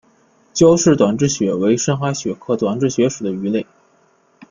[0.51, 3.67] 焦氏短稚鳕为深海鳕科短稚鳕属的鱼类。